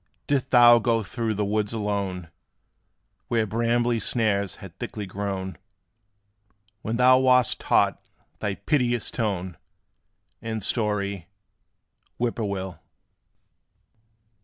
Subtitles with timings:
[0.25, 2.31] Didst thou go through the woods alone,
[3.27, 5.59] Where brambly snares had thickly grown
[6.81, 8.01] When thou wast taught
[8.39, 9.57] thy piteous tone
[10.41, 11.27] And story,
[12.17, 12.79] "Whip poor will?"